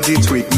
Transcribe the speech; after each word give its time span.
Technology 0.00 0.26
Tweak 0.26 0.56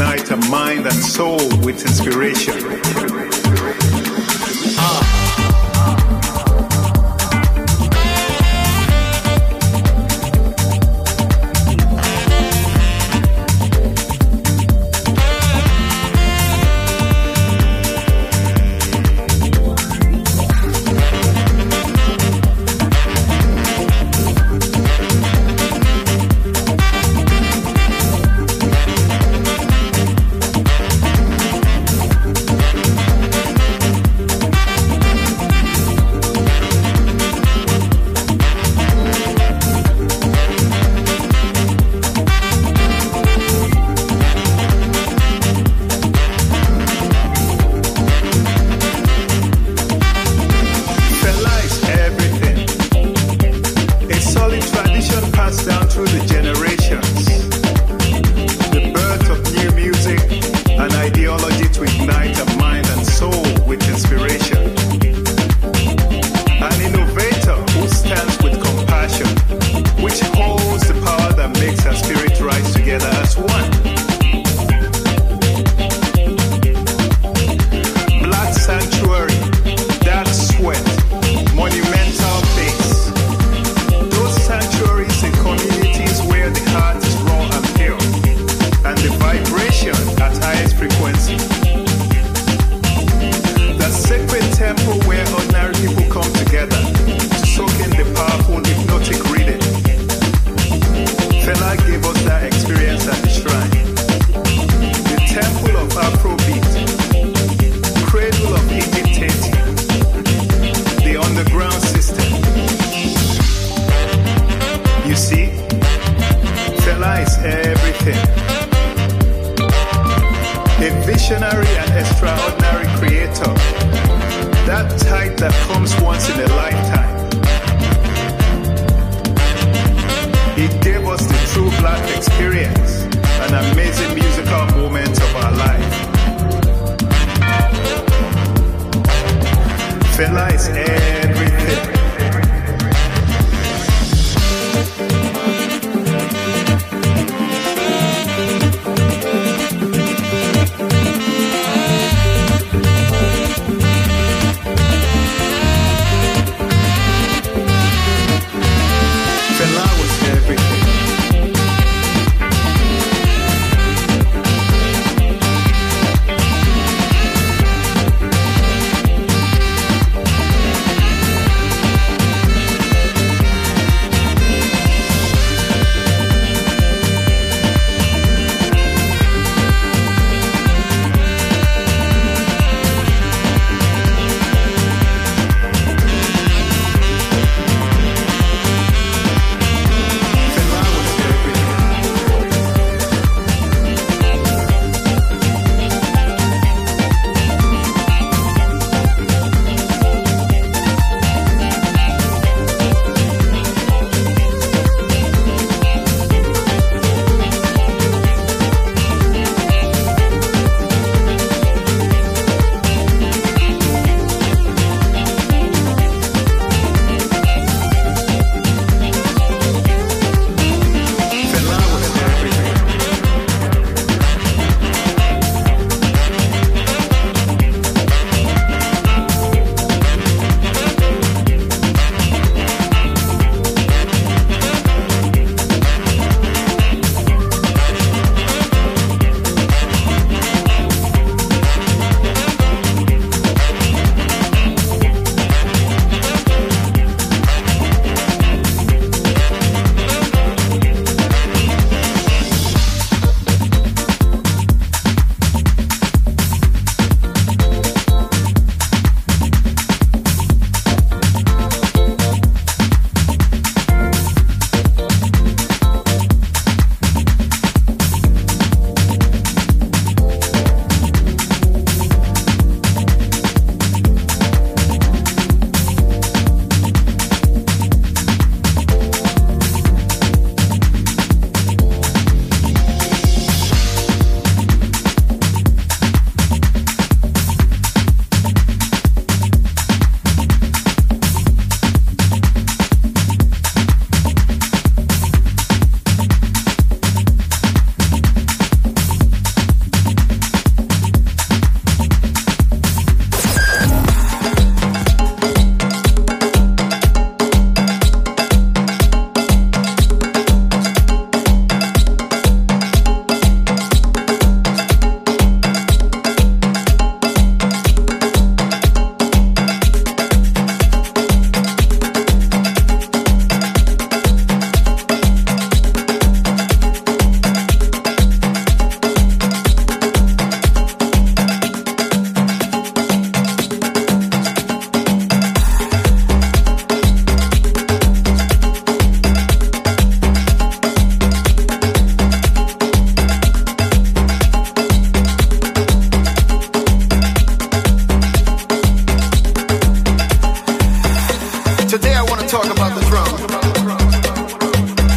Today 351.93 352.15
I 352.15 352.23
want 352.23 352.41
to 352.41 352.47
talk 352.47 352.65
about 352.65 352.99
the 352.99 353.05
drum. 353.05 353.29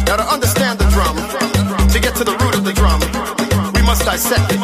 Now 0.04 0.16
to 0.16 0.26
understand 0.28 0.78
the 0.78 0.84
drum, 0.92 1.16
to 1.88 1.98
get 1.98 2.14
to 2.16 2.24
the 2.24 2.36
root 2.36 2.54
of 2.54 2.64
the 2.64 2.74
drum, 2.74 3.00
we 3.72 3.80
must 3.80 4.04
dissect 4.04 4.52
it. 4.52 4.60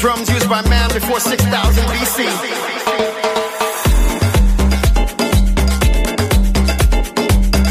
Drums 0.00 0.28
used 0.28 0.50
by 0.50 0.60
man 0.68 0.90
before 0.92 1.20
6000 1.20 1.84
BC. 1.94 2.26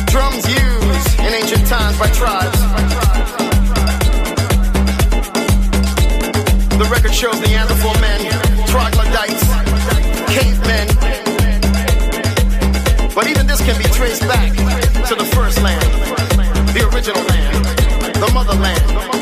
Drums 0.07 0.47
used 0.47 1.19
in 1.19 1.33
ancient 1.33 1.67
times 1.67 1.99
by 1.99 2.07
tribes. 2.15 2.59
The 6.79 6.87
record 6.89 7.13
shows 7.13 7.41
Neanderthal 7.41 7.93
man. 7.99 8.12
this 13.57 13.67
can 13.67 13.77
be 13.77 13.87
traced 13.89 14.21
back 14.23 14.51
to 15.07 15.13
the 15.13 15.25
first 15.35 15.61
land, 15.61 15.83
the 16.73 16.89
original 16.91 17.21
land, 17.25 17.65
the 18.15 18.31
motherland. 18.33 19.12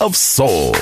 Of 0.00 0.16
soul. 0.16 0.74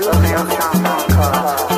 La 0.00 1.77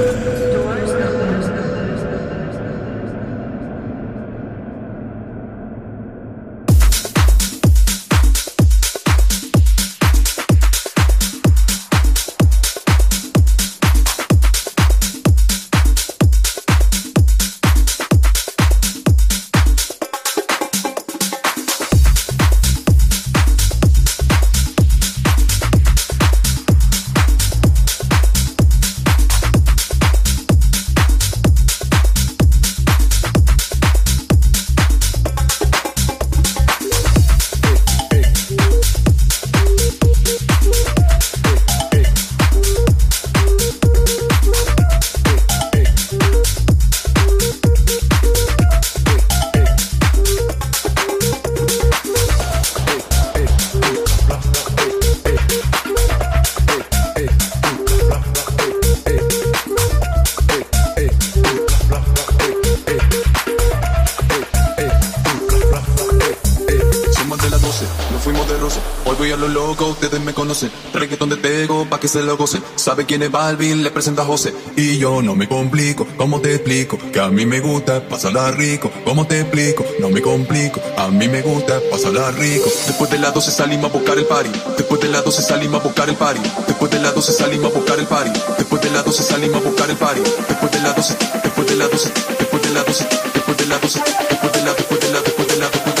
Se 72.21 72.27
lo 72.27 72.37
gocen. 72.37 72.63
Sabe 72.75 73.05
quién 73.05 73.23
es 73.23 73.31
Balvin, 73.31 73.83
le 73.83 73.91
presenta 73.91 74.21
a 74.21 74.25
José. 74.25 74.53
Y 74.75 74.97
yo 74.97 75.21
no 75.21 75.35
me 75.35 75.47
complico, 75.47 76.07
¿cómo 76.17 76.39
te 76.39 76.55
explico? 76.55 76.97
Que 77.11 77.19
a 77.19 77.29
mí 77.29 77.45
me 77.45 77.59
gusta 77.59 78.07
pasarla 78.07 78.51
rico. 78.51 78.91
¿Cómo 79.05 79.25
te 79.25 79.41
explico? 79.41 79.83
No 79.99 80.09
me 80.09 80.21
complico, 80.21 80.79
a 80.97 81.07
mí 81.09 81.27
me 81.27 81.41
gusta 81.41 81.79
pasarla 81.89 82.31
rico. 82.31 82.69
Después 82.87 83.09
de 83.11 83.19
las 83.19 83.33
12 83.33 83.51
salimos 83.51 83.89
a 83.89 83.93
buscar 83.93 84.17
el 84.17 84.25
party. 84.25 84.49
Después 84.77 85.01
de 85.01 85.09
las 85.09 85.23
12 85.23 85.41
salimos 85.41 85.81
a 85.81 85.83
buscar 85.83 86.09
el 86.09 86.15
party. 86.15 86.41
Después 86.67 86.91
de 86.91 86.99
las 86.99 87.15
12 87.15 87.33
salimos 87.33 87.71
a 87.71 87.75
buscar 87.75 87.99
el 87.99 88.07
party. 88.07 88.39
Después 88.57 88.81
de 88.81 88.91
las 88.91 89.05
12 89.05 89.23
salimos 89.23 89.61
a 89.61 89.67
buscar 89.67 89.89
el 89.89 89.97
party. 89.97 90.21
Después 90.47 90.71
de 90.71 90.79
las 90.79 90.95
12, 90.95 91.17
después 91.43 91.67
de 91.67 91.75
las 91.75 91.91
12, 91.91 92.11
después 92.39 92.61
de 92.61 92.69
las 92.69 92.85
12, 92.85 93.05
después 93.33 93.57
de 93.57 93.65
las 93.65 93.81
12, 93.81 93.99
después 94.29 94.53
de 94.53 94.61
las, 94.63 94.77
después 94.77 95.01
de 95.01 95.01
las, 95.01 95.01
después 95.01 95.01
de 95.01 95.09
las, 95.09 95.23
después 95.23 95.47
de 95.47 95.57
las, 95.57 95.71
después 95.71 95.95
de 95.95 95.95
las. 95.95 96.00